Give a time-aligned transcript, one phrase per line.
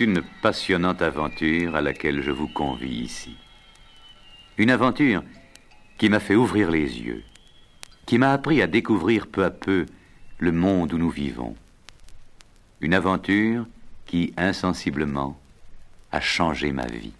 [0.00, 3.36] Une passionnante aventure à laquelle je vous convie ici.
[4.56, 5.22] Une aventure
[5.98, 7.22] qui m'a fait ouvrir les yeux,
[8.06, 9.84] qui m'a appris à découvrir peu à peu
[10.38, 11.54] le monde où nous vivons.
[12.80, 13.66] Une aventure
[14.06, 15.38] qui, insensiblement,
[16.12, 17.12] a changé ma vie.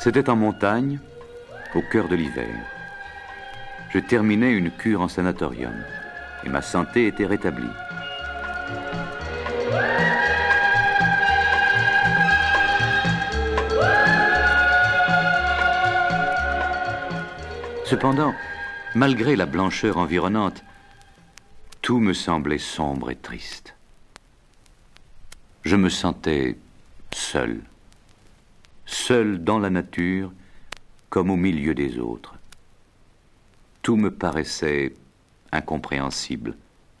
[0.00, 0.98] C'était en montagne,
[1.76, 2.79] au cœur de l'hiver.
[3.92, 5.74] Je terminais une cure en sanatorium
[6.44, 7.66] et ma santé était rétablie.
[17.84, 18.32] Cependant,
[18.94, 20.62] malgré la blancheur environnante,
[21.82, 23.74] tout me semblait sombre et triste.
[25.64, 26.56] Je me sentais
[27.12, 27.60] seul,
[28.86, 30.30] seul dans la nature
[31.08, 32.39] comme au milieu des autres.
[33.82, 34.94] Tout me paraissait
[35.52, 36.56] incompréhensible,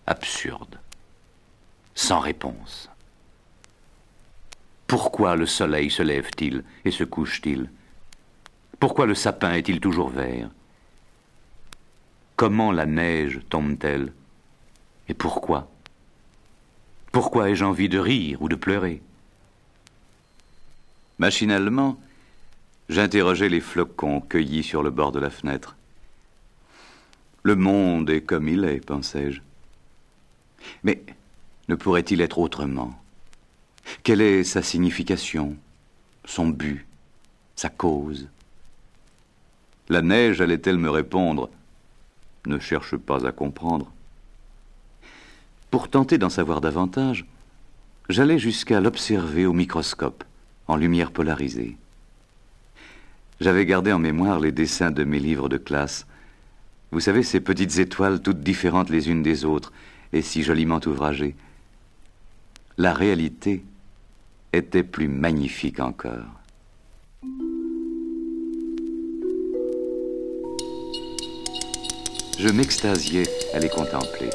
[0.06, 0.78] absurde,
[1.94, 2.88] sans réponse.
[4.86, 7.70] Pourquoi le soleil se lève-t-il et se couche-t-il?
[8.80, 10.48] Pourquoi le sapin est-il toujours vert?
[12.34, 14.12] Comment la neige tombe-t-elle?
[15.08, 15.70] Et pourquoi?
[17.12, 19.02] Pourquoi ai-je envie de rire ou de pleurer?
[21.18, 22.00] Machinalement,
[22.88, 25.76] j'interrogeais les flocons cueillis sur le bord de la fenêtre.
[27.42, 29.40] Le monde est comme il est, pensais-je.
[30.82, 31.02] Mais
[31.68, 33.00] ne pourrait-il être autrement?
[34.02, 35.56] Quelle est sa signification,
[36.24, 36.86] son but,
[37.56, 38.28] sa cause?
[39.88, 41.50] La neige allait-elle me répondre
[42.46, 43.90] ne cherche pas à comprendre.
[45.70, 47.26] Pour tenter d'en savoir davantage,
[48.08, 50.24] j'allais jusqu'à l'observer au microscope,
[50.66, 51.76] en lumière polarisée.
[53.40, 56.06] J'avais gardé en mémoire les dessins de mes livres de classe.
[56.92, 59.72] Vous savez, ces petites étoiles toutes différentes les unes des autres
[60.12, 61.36] et si joliment ouvragées.
[62.78, 63.62] La réalité
[64.52, 66.40] était plus magnifique encore.
[72.40, 74.30] je m'extasiais à les contempler.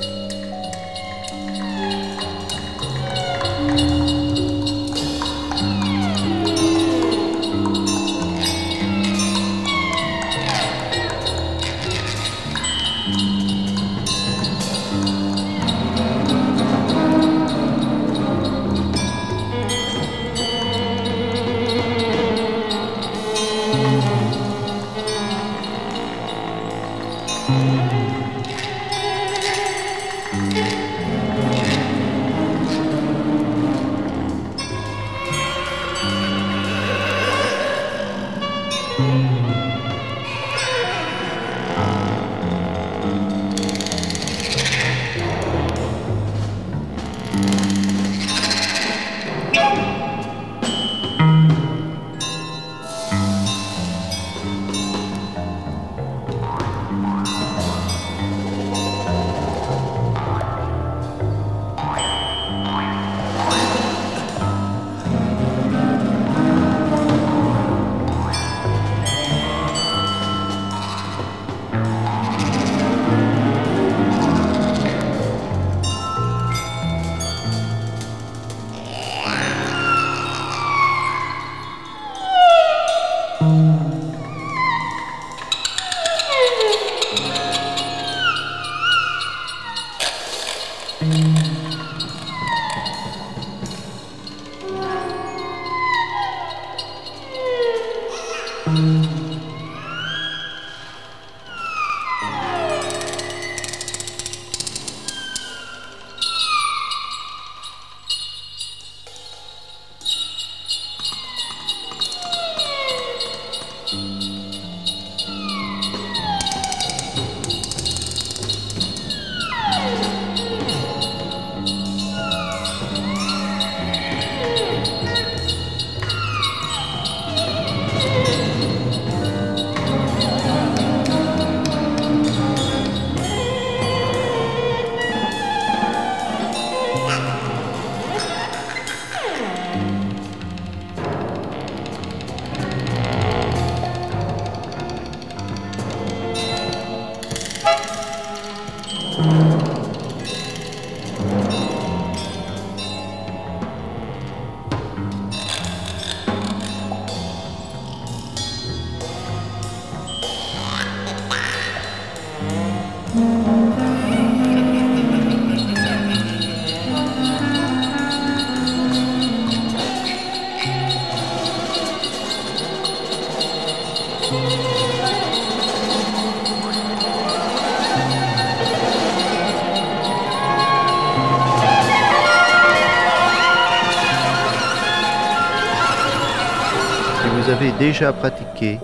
[187.80, 188.80] Déjà pratiqué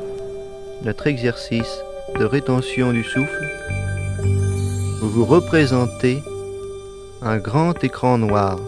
[0.83, 1.79] notre exercice
[2.19, 3.47] de rétention du souffle,
[4.99, 6.21] vous vous représentez
[7.21, 8.59] un grand écran noir.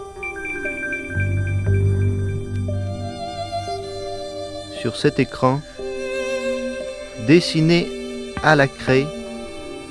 [4.79, 5.61] Sur cet écran,
[7.27, 7.87] dessinez
[8.43, 9.07] à la craie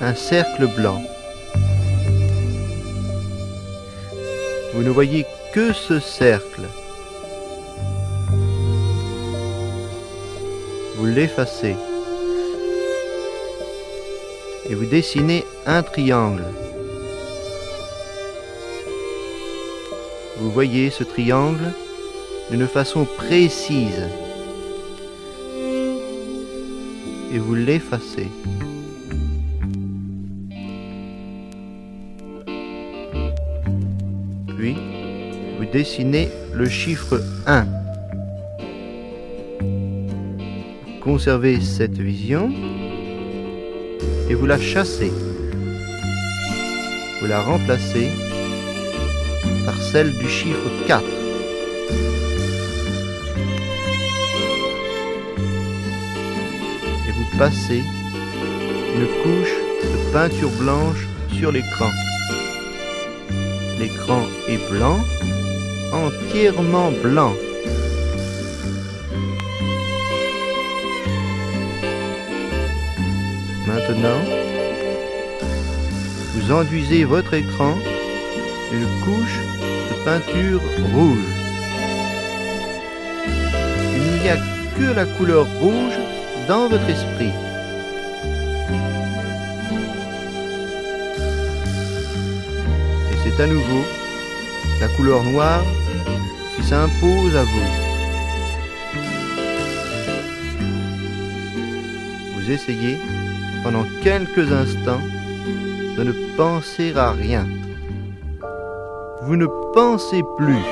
[0.01, 1.01] un cercle blanc.
[4.73, 6.63] Vous ne voyez que ce cercle.
[11.03, 11.75] Vous l'effacez.
[14.69, 16.45] Et vous dessinez un triangle.
[20.37, 21.73] Vous voyez ce triangle
[22.49, 24.07] d'une façon précise.
[27.33, 28.29] Et vous l'effacez.
[34.57, 34.77] Puis,
[35.59, 37.82] vous dessinez le chiffre 1.
[41.13, 42.49] Conservez cette vision
[44.27, 45.11] et vous la chassez.
[47.21, 48.09] Vous la remplacez
[49.63, 51.03] par celle du chiffre 4.
[57.07, 57.83] Et vous passez
[58.95, 61.07] une couche de peinture blanche
[61.37, 61.91] sur l'écran.
[63.79, 64.97] L'écran est blanc,
[65.91, 67.33] entièrement blanc.
[76.43, 77.77] Vous enduisez votre écran
[78.69, 79.39] d'une couche
[79.89, 80.61] de peinture
[80.93, 81.17] rouge.
[83.95, 84.35] Il n'y a
[84.77, 85.97] que la couleur rouge
[86.47, 87.31] dans votre esprit.
[93.11, 93.83] Et c'est à nouveau
[94.81, 95.63] la couleur noire
[96.57, 97.69] qui s'impose à vous.
[102.35, 102.97] Vous essayez
[103.63, 105.01] pendant quelques instants
[105.97, 107.45] de ne penser à rien.
[109.21, 110.63] Vous ne pensez plus.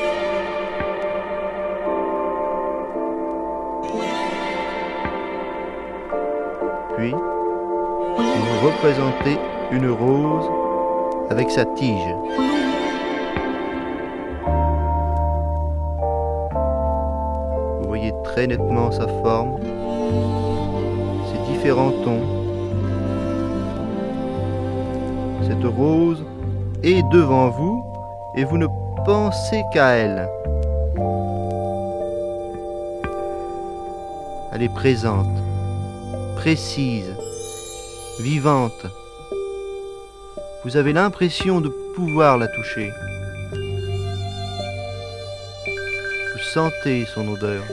[6.97, 9.37] Puis, vous représentez
[9.71, 10.49] une rose
[11.29, 12.15] avec sa tige.
[17.79, 19.57] Vous voyez très nettement sa forme,
[21.31, 22.40] ses différents tons.
[25.47, 26.23] Cette rose
[26.83, 27.83] est devant vous
[28.35, 28.67] et vous ne
[29.05, 30.29] pensez qu'à elle.
[34.53, 35.37] Elle est présente,
[36.35, 37.15] précise,
[38.19, 38.85] vivante.
[40.63, 42.91] Vous avez l'impression de pouvoir la toucher.
[46.33, 47.63] Vous sentez son odeur.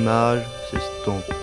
[0.00, 1.39] Cette image s'estompe.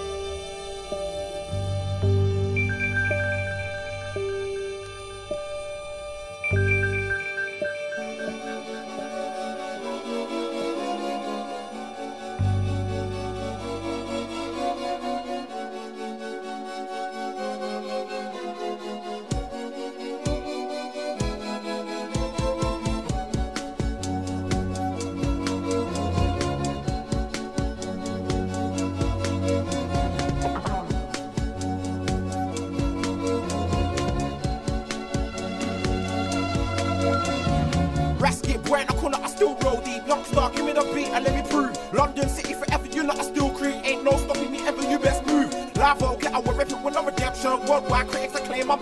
[41.13, 41.77] And let me prove.
[41.93, 43.73] London City forever, you know I still crew.
[43.83, 45.53] Ain't no stopping me ever, you best move.
[45.75, 47.51] Live out, get our it with no redemption.
[47.67, 48.76] Worldwide critics acclaim my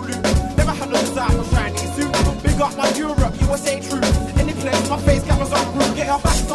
[0.00, 2.42] Never had no desire for shiny suit.
[2.42, 4.16] Big up my Europe, USA troops.
[4.38, 5.94] Any place, my face cameras on group.
[5.94, 6.51] Get off back.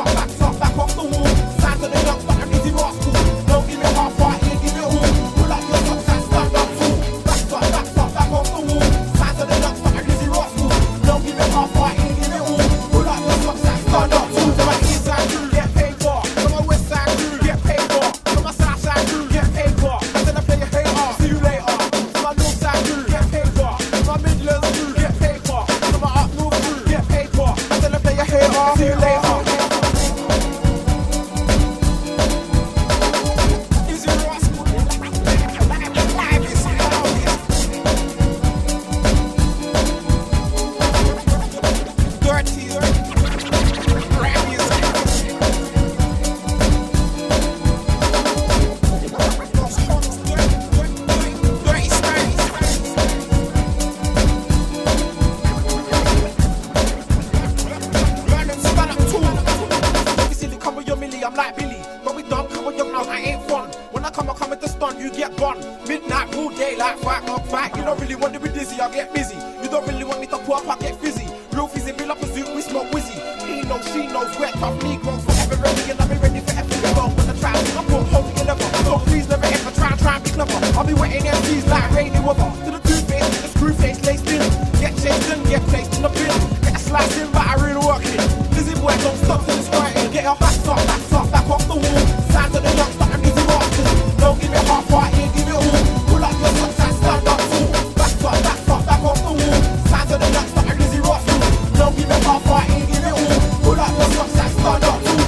[80.87, 82.47] Be wetting MCs like rainy weather.
[82.65, 84.39] To the toothpaste, the screw face laced in.
[84.79, 86.31] Get chased and get placed in the bin.
[86.63, 88.23] Get a slice in, but I really work it.
[88.55, 89.93] Lizzie boy, don't stop till it's right.
[90.15, 91.99] Get your back up, back up, back off the wall.
[92.31, 93.85] Signs of the youngster and Lizzie Martin.
[94.17, 95.75] Don't give it half right, here, give it all.
[96.07, 97.67] Pull up your socks and stand up tall.
[97.99, 99.59] Back up, back up, back off the wall.
[99.91, 101.39] Signs of the youngster and Lizzie Martin.
[101.75, 103.27] Don't give it half right, here, give it all.
[103.63, 105.27] Pull up your socks and stand up tall.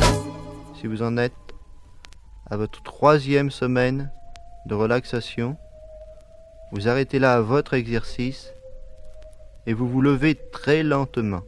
[0.79, 1.35] Si vous en êtes
[2.49, 4.09] à votre troisième semaine
[4.65, 5.57] de relaxation,
[6.71, 8.53] vous arrêtez là votre exercice
[9.65, 11.41] et vous vous levez très lentement.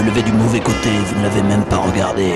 [0.00, 2.34] Se lever du mauvais côté, vous ne l'avez même pas regardée.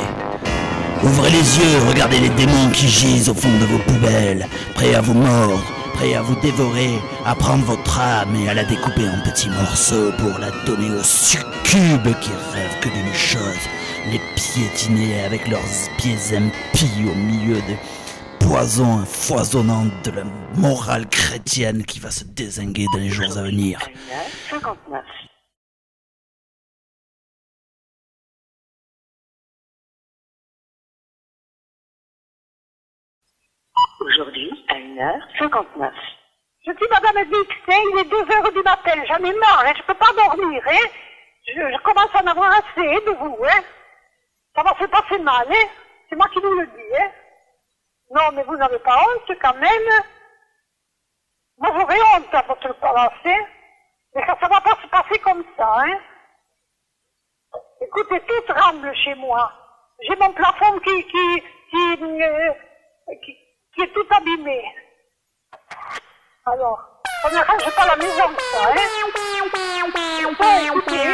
[1.02, 5.00] Ouvrez les yeux, regardez les démons qui gisent au fond de vos poubelles, prêts à
[5.00, 5.62] vous mordre,
[5.94, 10.12] prêts à vous dévorer, à prendre votre âme et à la découper en petits morceaux
[10.18, 13.68] pour la donner aux succubes qui rêvent que d'une chose,
[14.10, 15.60] les piétiner avec leurs
[15.96, 17.78] pieds impies au milieu des
[18.40, 20.24] poisons foisonnants de la
[20.56, 23.78] morale chrétienne qui va se désinguer dans les jours à venir.
[24.50, 25.02] 59.
[34.06, 35.90] Aujourd'hui, à 1h59.
[36.66, 39.82] Je dis, Madame Edith, il est 2 heures du matin, j'en ai marre, hein, je
[39.82, 40.88] peux pas dormir, hein.
[41.46, 43.62] Je, commence à en avoir assez de vous, hein.
[44.54, 45.68] Ça va se passer mal, hein.
[46.08, 47.10] C'est moi qui vous le dis, hein.
[48.10, 50.02] Non, mais vous n'avez pas honte quand même.
[51.58, 53.46] Moi, j'aurais honte à votre place, hein.
[54.14, 55.98] Mais ça, ça va pas se passer comme ça, hein.
[57.80, 59.52] Écoutez, tout tremble chez moi.
[60.00, 61.42] J'ai mon plafond qui, qui,
[61.76, 62.52] euh,
[63.08, 64.64] est tout abîmé.
[66.46, 66.93] Alors,
[67.24, 68.74] on n'arrange pas la maison, ça, hein.
[70.38, 71.06] Bon, écoutez,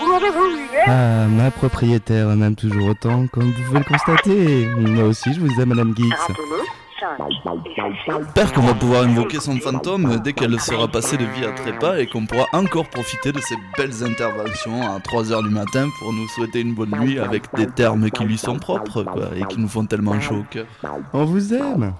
[0.00, 0.86] vous l'aurez voulu, hein.
[0.86, 4.66] Ah, ma propriétaire m'aime toujours autant, comme vous pouvez le constater.
[4.66, 6.12] Moi aussi, je vous aime, Madame Geeks.
[6.18, 11.24] Rappelez 5 et J'espère qu'on va pouvoir invoquer son fantôme dès qu'elle sera passée de
[11.24, 15.50] vie à trépas et qu'on pourra encore profiter de ses belles interventions à 3h du
[15.50, 19.30] matin pour nous souhaiter une bonne nuit avec des termes qui lui sont propres quoi,
[19.36, 20.66] et qui nous font tellement chaud au cœur.
[21.12, 21.92] On vous aime.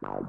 [0.00, 0.22] Bow,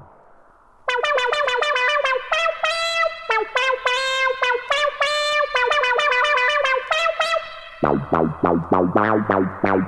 [7.80, 9.78] bow, bow, bow, bow, bow, bow.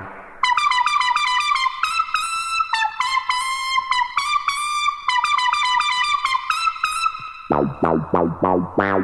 [7.49, 8.99] Bow, bow, bow, bow, bow,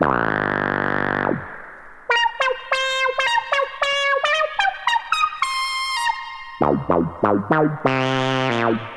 [0.00, 1.32] bow.
[6.60, 8.93] Bow, bow, bow, bow, bow.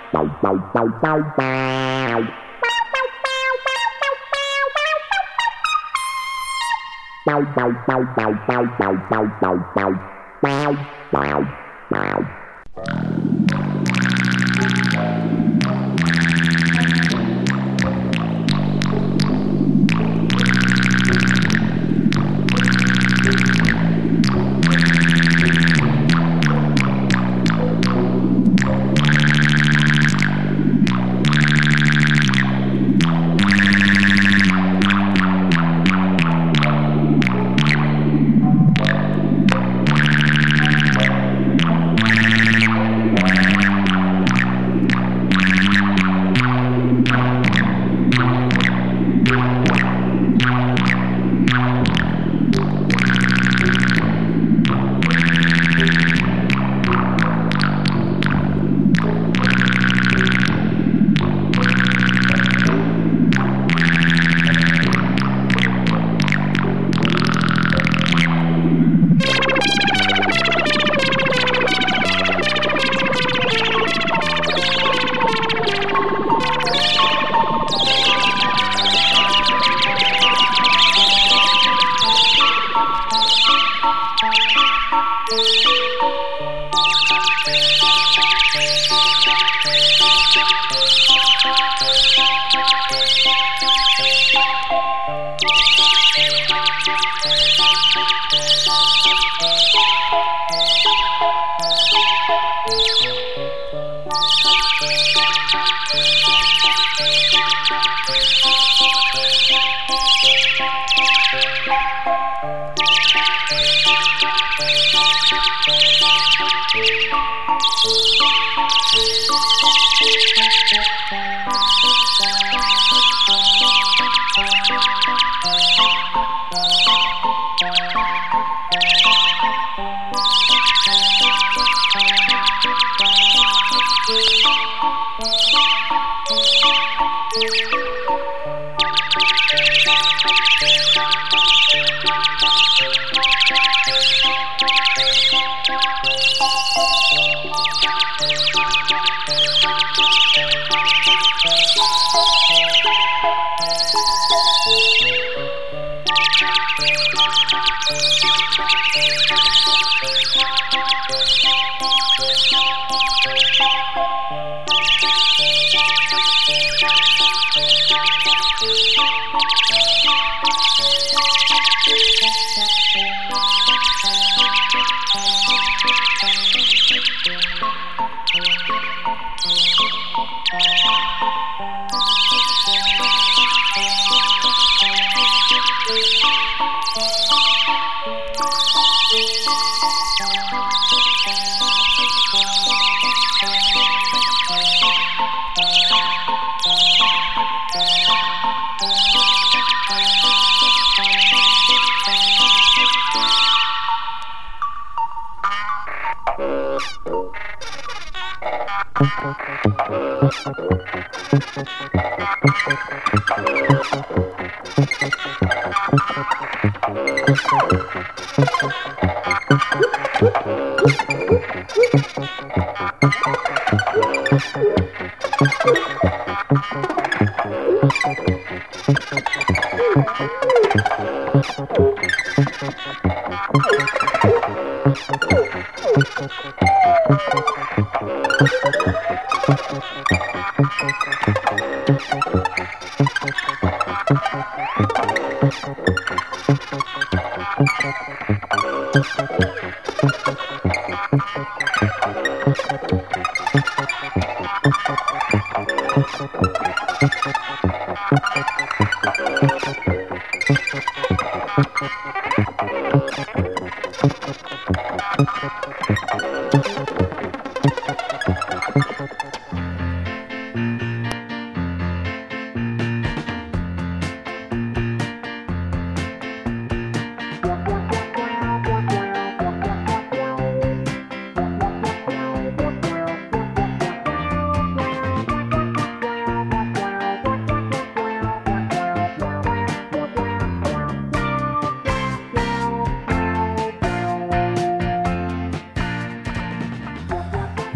[12.75, 13.36] Wow.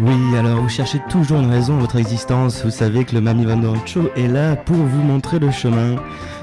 [0.04, 2.64] Oui, alors vous cherchez toujours une raison à votre existence.
[2.64, 3.60] Vous savez que le Mami Van
[4.16, 5.94] est là pour vous montrer le chemin.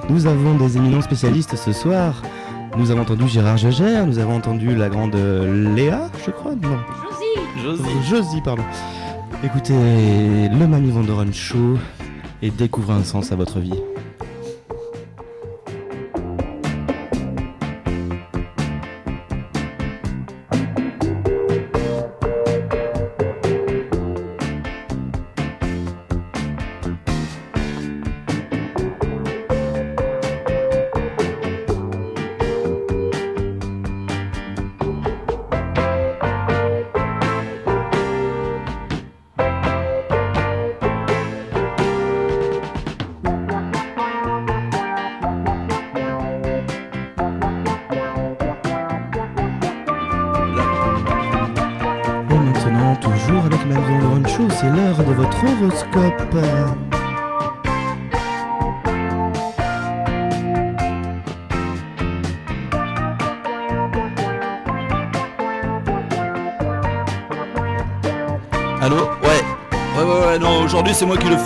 [0.10, 2.22] Nous avons des éminents spécialistes ce soir.
[2.78, 6.54] Nous avons entendu Gérard Gégère, nous avons entendu la grande euh, Léa, je crois.
[6.56, 6.78] Non.
[7.62, 7.84] Josie.
[8.10, 8.64] Josie, pardon.
[9.44, 11.78] Écoutez le Manu Vandoren Show
[12.42, 13.74] et découvrez un sens à votre vie.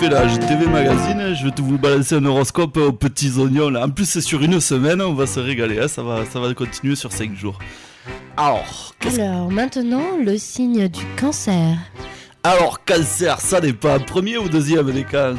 [0.04, 0.28] C'est moi qui le fais là.
[0.28, 3.86] J'ai TV Magazine, je vais vous balancer un horoscope aux petits oignons là.
[3.86, 6.54] En plus, c'est sur une semaine, on va se régaler, hein, ça, va, ça va
[6.54, 7.60] continuer sur 5 jours.
[8.38, 11.78] Alors, Alors maintenant, le signe du cancer.
[12.44, 15.32] alors, cancer, ça n'est pas premier ou deuxième des cas?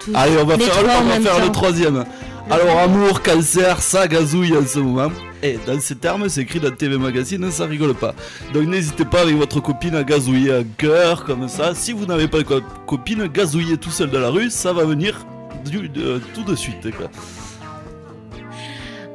[0.00, 2.04] Tout- Allez, on va faire, on va faire le troisième.
[2.50, 5.10] Alors, amour, cancer, ça gazouille en ce moment.
[5.44, 8.14] Et dans ces termes, c'est écrit dans TV Magazine, ça rigole pas.
[8.54, 11.74] Donc n'hésitez pas avec votre copine à gazouiller un cœur comme ça.
[11.74, 14.84] Si vous n'avez pas de co- copine, gazouiller tout seul dans la rue, ça va
[14.86, 15.26] venir
[15.66, 16.90] du- de- tout de suite.
[16.96, 17.10] Quoi.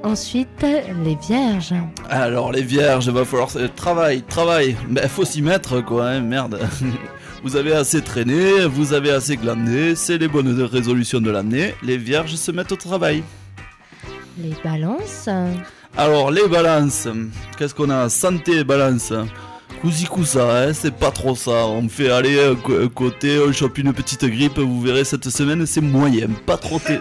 [0.03, 0.63] Ensuite,
[1.03, 1.73] les vierges.
[2.09, 4.77] Alors les vierges, va falloir travail, travail.
[4.87, 6.59] Mais faut s'y mettre quoi, hein, merde.
[7.43, 11.73] Vous avez assez traîné, vous avez assez glandé, c'est les bonnes résolutions de l'année.
[11.81, 13.23] Les vierges se mettent au travail.
[14.37, 15.29] Les balances.
[15.97, 17.08] Alors les balances,
[17.58, 19.12] qu'est-ce qu'on a Santé balance.
[19.82, 21.65] Cousi cousa, hein, c'est pas trop ça.
[21.67, 25.30] On fait aller un co- un côté, on chope une petite grippe, vous verrez cette
[25.30, 26.99] semaine c'est moyen, pas trop té...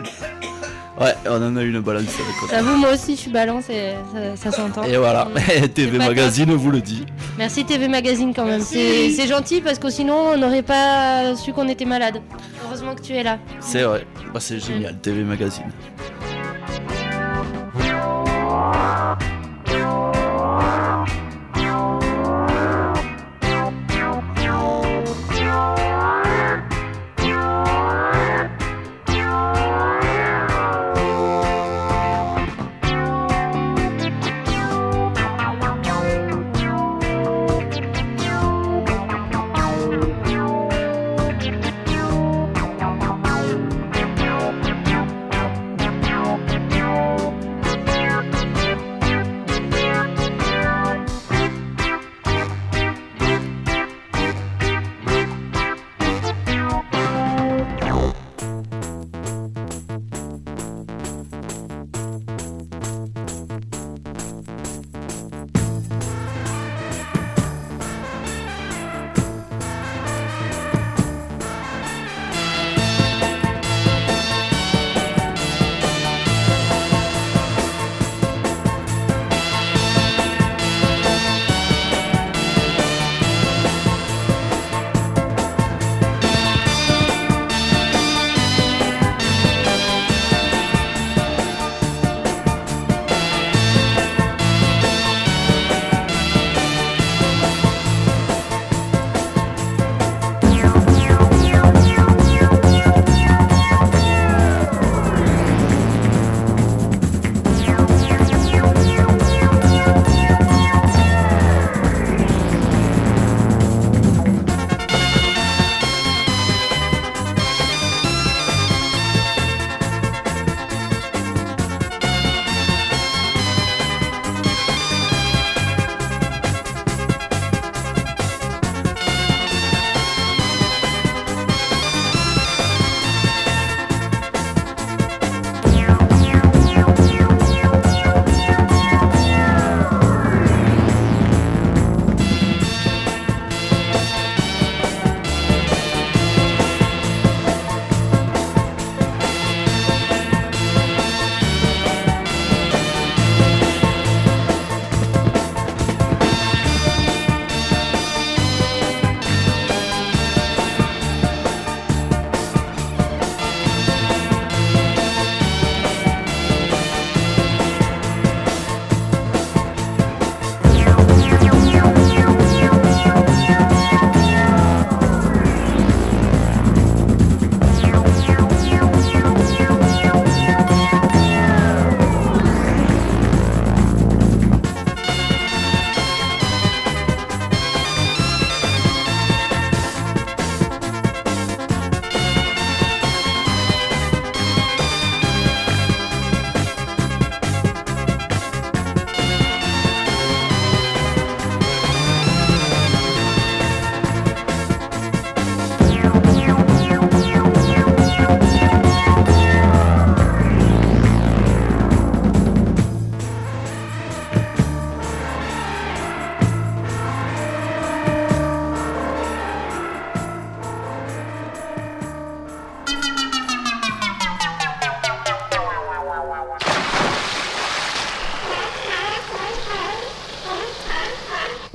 [1.00, 2.52] Ouais, on en a une balance à côté.
[2.56, 3.92] J'avoue, moi aussi, je suis balance et
[4.36, 4.82] ça, ça s'entend.
[4.82, 5.28] Et voilà,
[5.72, 7.04] TV Magazine vous le dit.
[7.36, 8.60] Merci TV Magazine quand même.
[8.62, 12.20] C'est c'est gentil parce que sinon, on n'aurait pas su qu'on était malade.
[12.66, 13.38] Heureusement que tu es là.
[13.60, 15.70] C'est vrai, bah, c'est génial, TV Magazine.
[18.70, 19.18] Wow.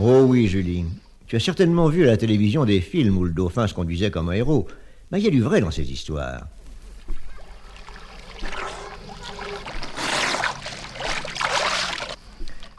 [0.05, 0.83] Oh oui, Julie.
[1.27, 4.27] Tu as certainement vu à la télévision des films où le dauphin se conduisait comme
[4.27, 4.67] un héros.
[5.09, 6.45] Mais il y a du vrai dans ces histoires.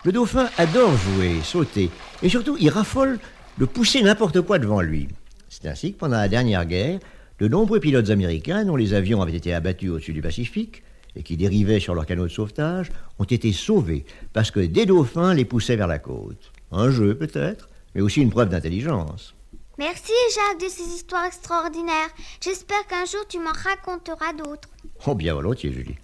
[0.05, 1.89] Le dauphin adore jouer, sauter,
[2.23, 3.19] et surtout il raffole
[3.57, 5.09] de pousser n'importe quoi devant lui.
[5.49, 6.99] C'est ainsi que pendant la dernière guerre,
[7.39, 10.83] de nombreux pilotes américains dont les avions avaient été abattus au-dessus du Pacifique
[11.17, 15.33] et qui dérivaient sur leur canot de sauvetage ont été sauvés parce que des dauphins
[15.33, 19.35] les poussaient vers la côte un jeu peut-être, mais aussi une preuve d'intelligence.
[19.79, 22.11] Merci Jacques de ces histoires extraordinaires.
[22.41, 24.69] J'espère qu'un jour tu m'en raconteras d'autres.
[25.07, 25.97] Oh bien volontiers Julie.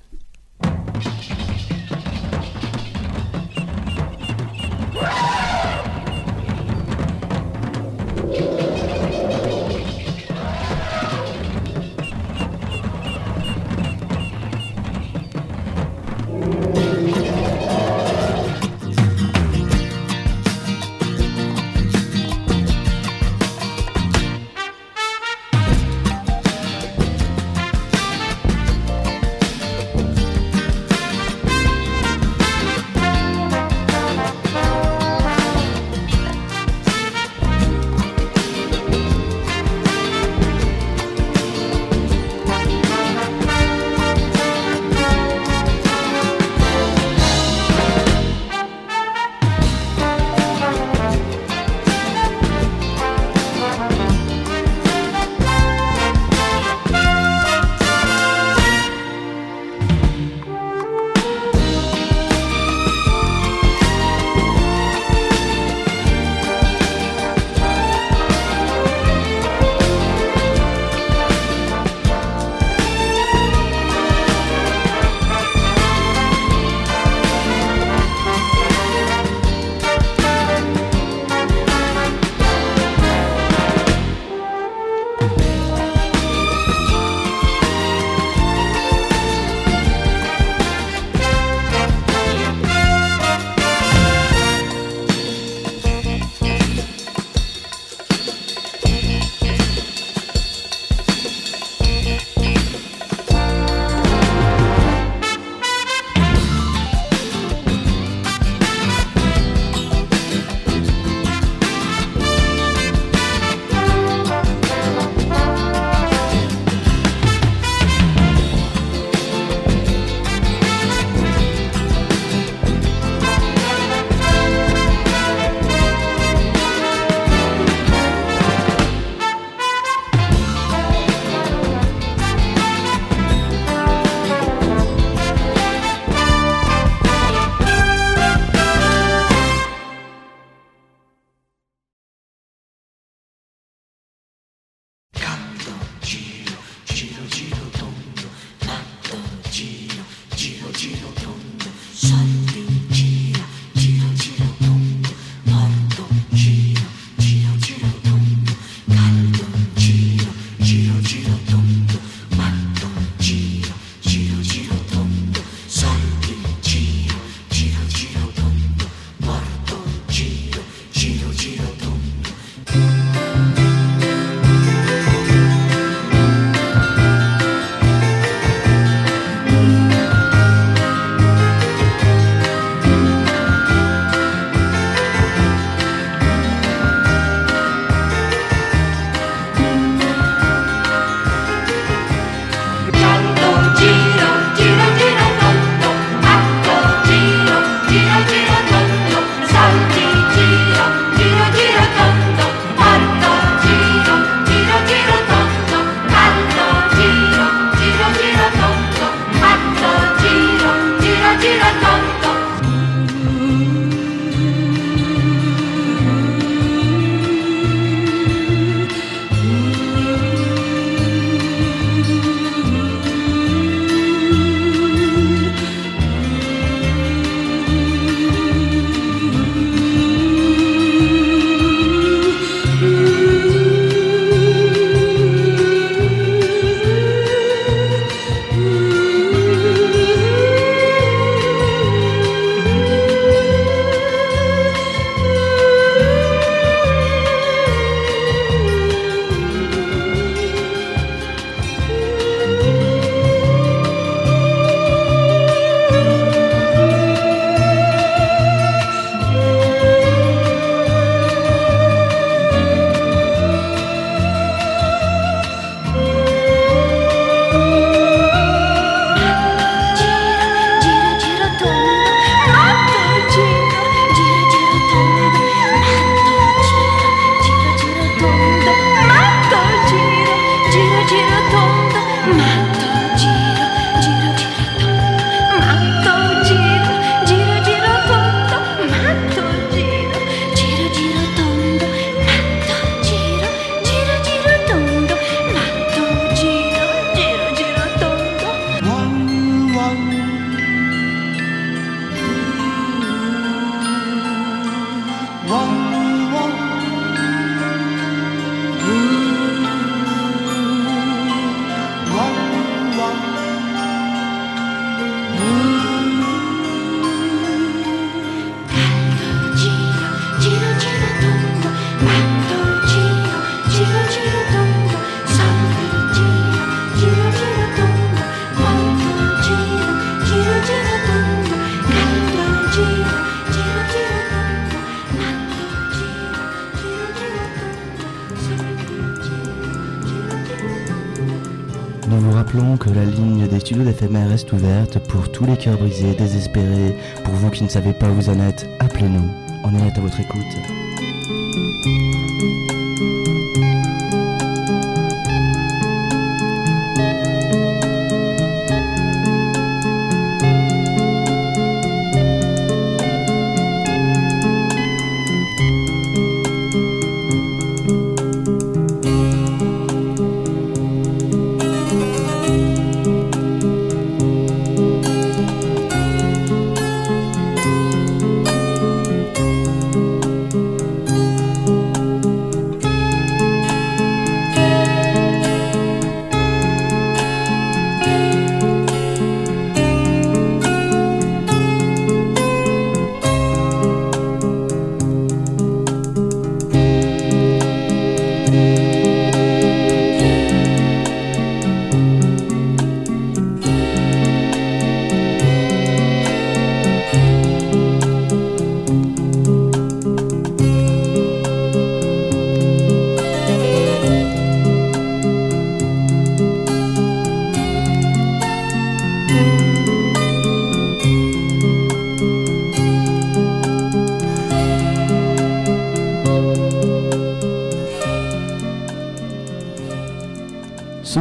[342.78, 346.94] Que la ligne des studios d'éphémère reste ouverte pour tous les cœurs brisés, désespérés.
[347.24, 349.28] Pour vous qui ne savez pas où vous en êtes, appelez-nous.
[349.64, 350.79] On est à votre écoute.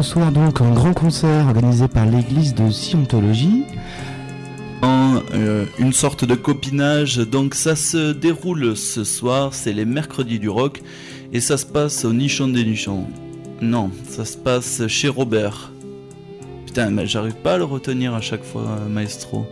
[0.02, 3.64] Ce soir donc un grand concert organisé par l'église de Scientologie.
[4.82, 10.40] En, euh, une sorte de copinage, donc ça se déroule ce soir, c'est les mercredis
[10.40, 10.82] du rock,
[11.34, 13.08] et ça se passe au Nichon des Nichons.
[13.62, 15.72] Non, ça se passe chez Robert.
[16.66, 19.46] Putain, mais j'arrive pas à le retenir à chaque fois, euh, maestro.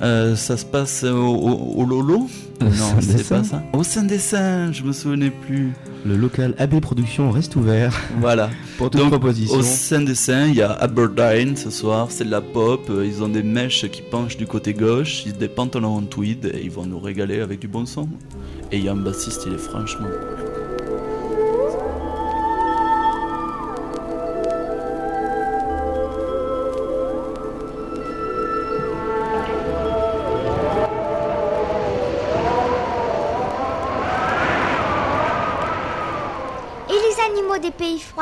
[0.00, 2.28] Euh, ça se passe au, au- au Lolo?
[2.60, 3.62] Non, c'est pas ça.
[3.72, 5.72] Au Saint-Dessin, je me souvenais plus.
[6.04, 7.94] Le local AB Productions reste ouvert.
[8.18, 8.50] Voilà.
[8.78, 9.56] Pour toute Donc, proposition.
[9.56, 12.90] Au Saint-Dessin, il y a Aberdeen ce soir, c'est de la pop.
[12.90, 16.46] Ils ont des mèches qui penchent du côté gauche, ils ont des pantalons en tweed
[16.54, 18.08] et ils vont nous régaler avec du bon son.
[18.72, 20.08] Et il y a un bassiste, il est franchement.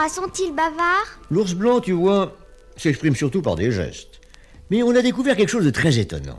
[0.09, 2.37] Sont-ils bavards L'ours blanc, tu vois,
[2.77, 4.21] s'exprime surtout par des gestes.
[4.71, 6.39] Mais on a découvert quelque chose de très étonnant.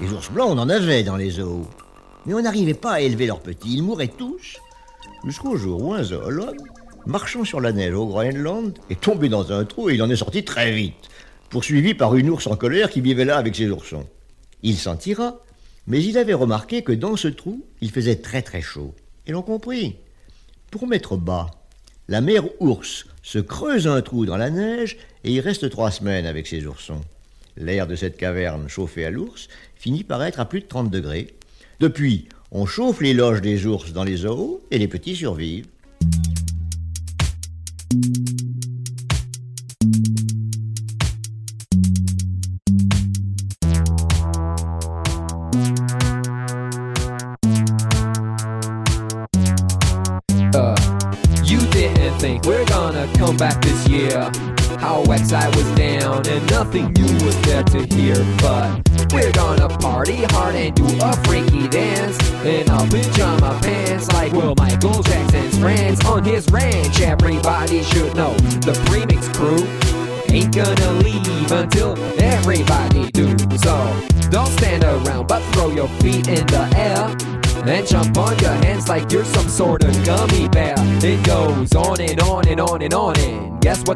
[0.00, 1.66] Les ours blancs, on en avait dans les zoos.
[2.26, 4.58] Mais on n'arrivait pas à élever leurs petits, ils mouraient tous.
[5.24, 6.60] Jusqu'au jour où un zoologue,
[7.06, 10.16] marchant sur la neige au Groenland, est tombé dans un trou et il en est
[10.16, 11.08] sorti très vite,
[11.50, 14.06] poursuivi par une ours en colère qui vivait là avec ses oursons.
[14.62, 15.40] Il s'en tira,
[15.86, 18.94] mais il avait remarqué que dans ce trou, il faisait très très chaud.
[19.26, 19.96] Et l'on comprit.
[20.70, 21.50] Pour mettre bas,
[22.08, 26.26] la mère ours se creuse un trou dans la neige et y reste trois semaines
[26.26, 27.02] avec ses oursons.
[27.56, 31.34] L'air de cette caverne chauffée à l'ours finit par être à plus de 30 degrés.
[31.80, 35.66] Depuis, on chauffe les loges des ours dans les zoos et les petits survivent.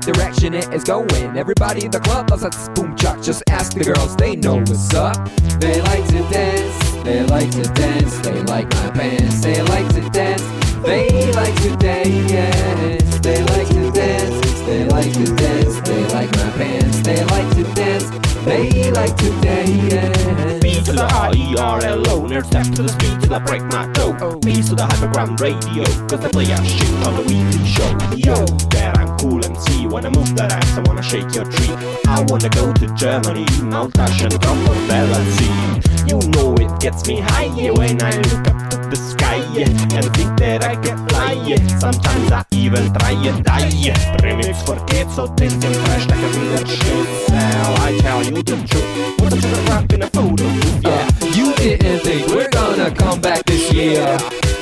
[0.07, 1.37] Direction it is going?
[1.37, 3.21] Everybody in the club loves that boom chuck.
[3.21, 5.17] Just ask the girls, they know what's up.
[5.59, 9.43] They like to dance, they like to dance, they like my pants.
[9.43, 9.61] They
[19.07, 20.63] like to dance.
[20.63, 24.13] B to the R-E-R-L-O Nerd step to the speed till I break my toe.
[24.41, 27.91] B to the hyperground radio Cause I play a shit on the weekly show.
[28.17, 28.35] Yo,
[28.71, 31.75] that I'm cool and see When I move that ass I wanna shake your tree.
[32.07, 37.21] I wanna go to Germany Malta and come on Balancey You know it gets me
[37.21, 41.35] high When I look up the sky And think that I can fly.
[41.79, 43.71] Sometimes I even try and die.
[44.23, 48.43] Remix for kids so tasty and fresh Like a real shit Now I tell you
[48.43, 49.93] the truth.
[49.93, 50.45] In a photo
[50.83, 54.03] Yeah, you didn't think we're gonna come back this year.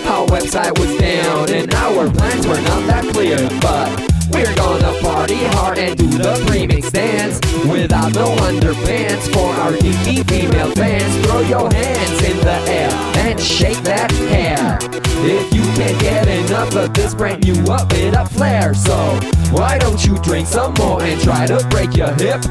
[0.07, 5.45] Our website was down and our plans were not that clear, but we're gonna party
[5.57, 11.27] hard and do the premix dance without no underpants for our geeky female fans.
[11.27, 12.91] Throw your hands in the air
[13.27, 14.79] and shake that hair.
[15.27, 19.19] If you can't get enough of this brand new up it up flair, so
[19.51, 22.43] why don't you drink some more and try to break your hip?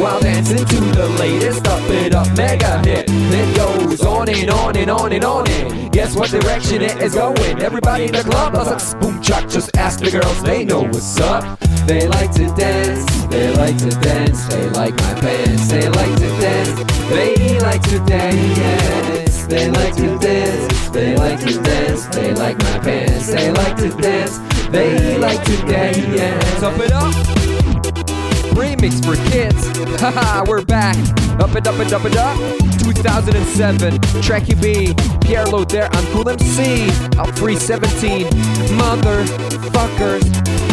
[0.00, 3.06] While dancing to the latest up it up mega hit.
[3.08, 7.14] It goes on and on and on and on and Guess what direction it is
[7.14, 7.60] going?
[7.60, 11.20] Everybody in the club does a boom chuck Just ask the girls, they know what's
[11.20, 11.58] up.
[11.86, 16.28] They like to dance, they like to dance They like my pants, they like to
[16.40, 22.58] dance They like to dance, they like to dance They like to dance, they like
[22.58, 23.26] my pants.
[23.26, 24.38] They like to dance,
[24.70, 26.62] they like to dance.
[26.62, 27.51] Up it up
[28.54, 29.66] remix for kids.
[30.00, 30.96] Haha, we're back.
[31.40, 32.36] Up and up and up and up.
[32.78, 36.84] 2007, Track UB, Pierre Load there on Cool MC.
[37.18, 38.26] Out 317,
[38.78, 40.71] motherfuckers.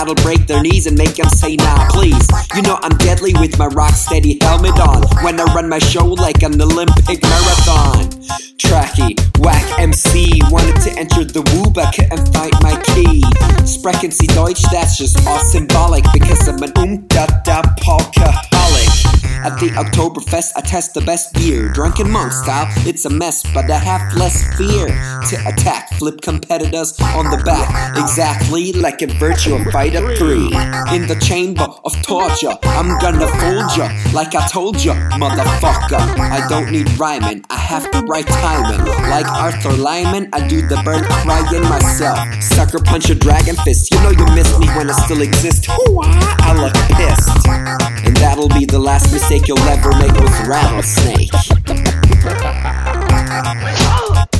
[0.00, 2.26] That'll break their knees and make them say nah, please.
[2.54, 6.06] You know I'm deadly with my rock steady helmet on when I run my show
[6.06, 8.08] like an Olympic marathon.
[8.56, 13.20] Tracky, whack MC, wanted to enter the woo but couldn't find my key.
[13.66, 19.20] Sprechen Sie Deutsch, that's just all symbolic because I'm an um da da polkaholic.
[19.42, 21.70] At the Oktoberfest, I test the best beer.
[21.72, 26.92] Drunken monk style, it's a mess, but I have less fear to attack, flip competitors
[27.16, 27.89] on the back.
[28.10, 30.46] Exactly like a virtual fighter 3.
[30.96, 36.18] In the chamber of torture, I'm gonna fold ya like I told ya, motherfucker.
[36.18, 38.84] I don't need rhyming, I have the right timing.
[39.08, 42.18] Like Arthur Lyman, I do the bird crying myself.
[42.42, 45.66] Sucker punch a dragon fist, you know you missed me when I still exist.
[45.70, 47.46] I look pissed.
[48.04, 51.30] And that'll be the last mistake you'll ever make with Rattlesnake.
[54.32, 54.39] Oh!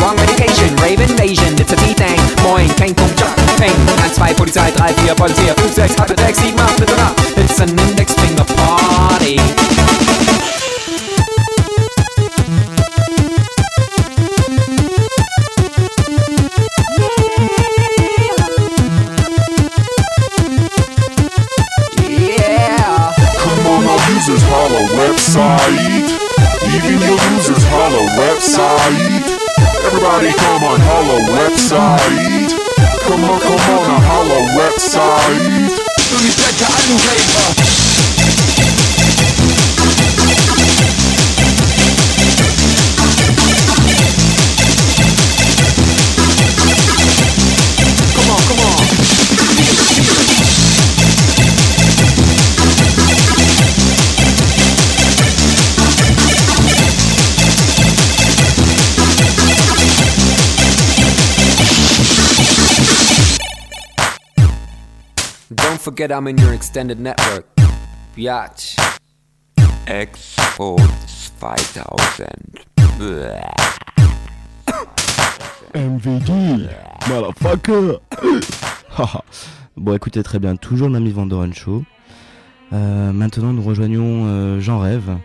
[0.00, 0.74] wrong medication.
[0.76, 2.20] Rave invasion, it's a D-Thing.
[2.42, 3.74] Moin, kein Punkt, Jump, Peng.
[3.86, 7.14] 1, 2, Polizei, 3, 4, Polizei, 5, 6, Hypertext, 7, 8, bitte nach.
[7.36, 9.40] It's an index finger party.
[24.94, 26.08] Website.
[26.74, 29.13] Even your losers holla website.
[29.94, 32.50] Everybody come on, holla website.
[33.06, 35.70] Come on, come on, holla website.
[36.10, 37.83] Come
[65.94, 67.46] forget I'm in your extended network.
[68.16, 68.74] Biatch.
[69.86, 72.26] X-Force 5000.
[75.72, 76.68] MVD,
[77.08, 78.00] motherfucker.
[78.90, 79.22] Haha.
[79.76, 81.84] bon, écoutez, très bien, toujours le Mamie Vandoren Show.
[82.72, 85.16] Euh, maintenant, nous rejoignons euh, Jean Rêve,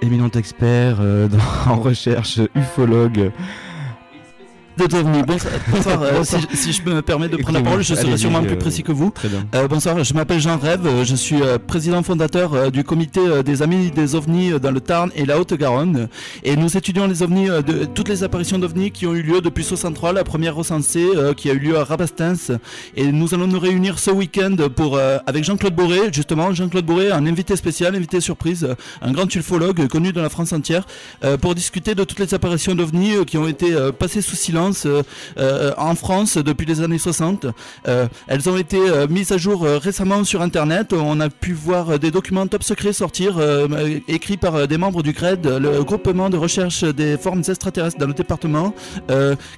[0.00, 1.28] éminent expert euh,
[1.66, 3.30] dans- en recherche ufologue.
[4.88, 5.24] De devenir.
[5.26, 8.16] Bonsoir, bonsoir, euh, si, je- si je me permets de prendre la parole, je serai
[8.16, 9.10] sûrement euh, plus précis que vous.
[9.10, 9.44] Très bien.
[9.54, 13.20] Euh, bonsoir, je m'appelle Jean Rêve, euh, je suis euh, président fondateur euh, du comité
[13.20, 16.08] euh, des Amis des OVNIs euh, dans le Tarn et la Haute-Garonne.
[16.44, 19.40] Et nous étudions les OVNIs, euh, de, toutes les apparitions d'OVNIs qui ont eu lieu
[19.40, 22.52] depuis 63, la première recensée euh, qui a eu lieu à Rabastens.
[22.96, 27.10] Et nous allons nous réunir ce week-end pour, euh, avec Jean-Claude Boré, justement, Jean-Claude Boré,
[27.12, 30.86] un invité spécial, invité surprise, euh, un grand ufologue euh, connu de la France entière,
[31.24, 34.36] euh, pour discuter de toutes les apparitions d'OVNIs euh, qui ont été euh, passées sous
[34.36, 35.02] silence euh,
[35.38, 37.46] euh, en France depuis les années 60.
[37.88, 40.92] Euh, elles ont été mises à jour récemment sur Internet.
[40.92, 43.40] On a pu voir des documents top secrets sortir,
[44.08, 48.12] écrits par des membres du GRED, le groupement de recherche des formes extraterrestres dans le
[48.12, 48.74] département,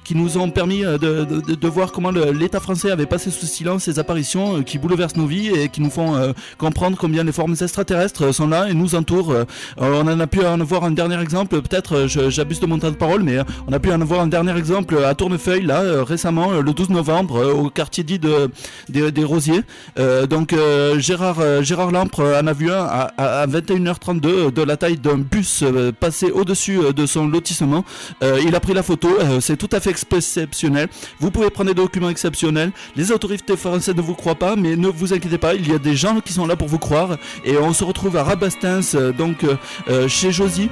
[0.03, 4.63] qui nous ont permis de, voir comment l'État français avait passé sous silence ces apparitions
[4.63, 8.69] qui bouleversent nos vies et qui nous font comprendre combien les formes extraterrestres sont là
[8.69, 9.35] et nous entourent.
[9.77, 12.95] On en a pu en avoir un dernier exemple, peut-être j'abuse de mon temps de
[12.95, 16.53] parole, mais on a pu en avoir un dernier exemple à Tournefeuille, là, euh, récemment,
[16.53, 18.49] euh, le 12 novembre, euh, au quartier dit de,
[18.89, 19.61] des, Rosiers.
[19.97, 23.47] Euh, donc euh, Gérard, euh, Gérard Lampre euh, en a vu un à, à- à
[23.47, 27.83] 21h32 euh, de la taille d'un bus euh, passé au-dessus euh, de son lotissement.
[28.23, 30.87] Euh, il a pris la photo, euh, c'est tout à fait exceptionnel.
[31.19, 32.71] Vous pouvez prendre des documents exceptionnels.
[32.95, 35.79] Les autorités françaises ne vous croient pas, mais ne vous inquiétez pas, il y a
[35.79, 37.17] des gens qui sont là pour vous croire.
[37.43, 39.55] Et on se retrouve à Rabastens, euh, donc euh,
[39.89, 40.69] euh, chez Josie.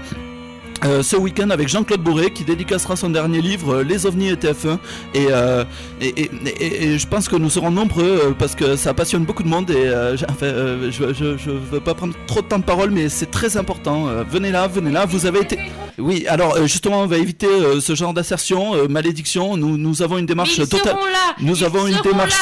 [0.85, 4.35] Euh, ce week-end avec Jean-Claude Bourré qui dédicacera son dernier livre euh, Les ovnis et
[4.35, 4.77] TF1
[5.13, 5.63] et, euh,
[6.01, 9.23] et, et- et- et je pense que nous serons nombreux euh, parce que ça passionne
[9.23, 12.47] beaucoup de monde et euh, enfin, euh, je, je, je veux pas prendre trop de
[12.47, 14.07] temps de parole mais c'est très important.
[14.29, 15.57] Venez là venez là vous avez été
[15.97, 19.55] oui alors euh, justement on va éviter euh, ce genre d'assertion euh, malédiction.
[19.55, 20.95] Nous, nous avons une démarche totale
[21.39, 22.33] nous avons une démarche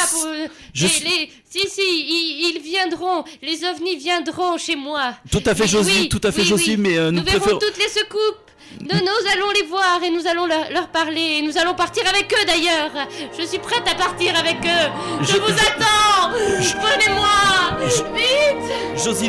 [0.73, 3.25] Je les- les- Si, si, ils, ils viendront.
[3.41, 5.15] Les ovnis viendront chez moi.
[5.29, 6.77] Tout à fait, Josie, oui, tout à fait, oui, Josie, oui.
[6.77, 8.37] mais, euh, nous nous verrons toutes les secoupes.
[8.79, 11.39] Nous, nous allons les voir et nous allons leur, leur parler.
[11.39, 12.91] Et nous allons partir avec eux d'ailleurs.
[13.37, 14.89] Je suis prête à partir avec eux.
[15.23, 16.31] Je, Je- vous je- attends.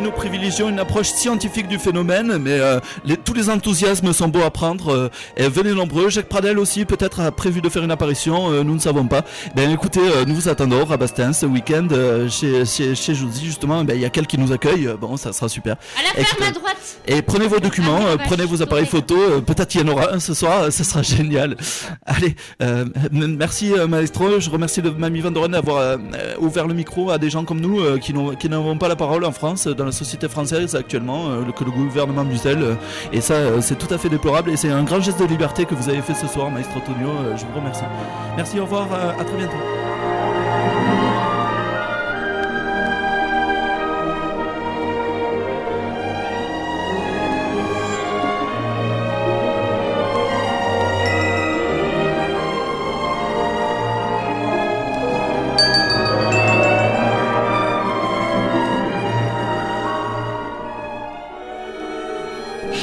[0.03, 4.43] Nous privilégions une approche scientifique du phénomène, mais euh, les- tous les enthousiasmes sont beaux
[4.43, 4.93] à prendre.
[4.93, 6.09] euh, et venez nombreux.
[6.11, 8.51] Jacques Pradel aussi, peut-être, a prévu de faire une apparition.
[8.51, 9.23] euh, nous ne savons pas.
[9.55, 11.87] Ben écoutez, nous vous attendons à Bastin ce week-end
[12.29, 13.85] chez, chez, chez Josie, justement.
[13.85, 14.89] Ben, Il y a quelqu'un qui nous accueille.
[15.01, 15.77] Bon, ça sera super.
[15.99, 16.77] À la ferme à droite.
[17.07, 19.17] Et prenez vos documents, Ah vache, prenez vos appareils photo.
[19.47, 20.67] peut-être qu'il y en aura un ce soir.
[20.73, 21.57] Ça sera génial.
[22.07, 22.35] Allez,
[23.11, 24.41] merci maestro.
[24.41, 25.99] Je remercie de Mamie Van Doren d'avoir
[26.41, 29.69] ouvert le micro à des gens comme nous qui n'avons pas la parole en France,
[29.93, 32.62] société française actuellement, euh, que le gouvernement muselle.
[32.62, 32.74] euh,
[33.12, 34.51] et ça, euh, c'est tout à fait déplorable.
[34.51, 37.11] Et c'est un grand geste de liberté que vous avez fait ce soir, maestro Tonio.
[37.36, 37.84] je vous remercie.
[38.36, 39.57] Merci, au revoir, à très bientôt.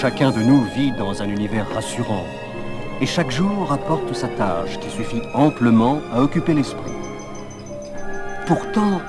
[0.02, 2.24] Chacun de nous vit dans un univers rassurant.
[3.02, 6.94] Et chaque jour apporte sa tâche qui suffit amplement à occuper l'esprit.
[8.48, 9.02] Pourtant,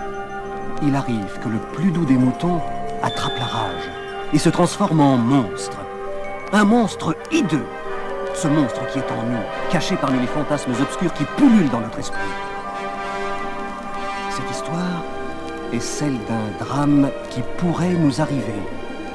[0.82, 2.61] il arrive que le plus doux des moutons
[3.05, 3.88] attrape la rage
[4.32, 5.78] et se transforme en monstre.
[6.53, 7.66] Un monstre hideux.
[8.34, 12.01] Ce monstre qui est en nous, caché parmi les fantasmes obscurs qui pullulent dans notre
[12.01, 12.18] esprit.
[14.28, 15.05] Cette histoire
[15.72, 18.61] est celle d'un drame qui pourrait nous arriver.